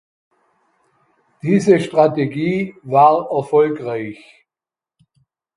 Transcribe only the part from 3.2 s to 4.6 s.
erfolgreich.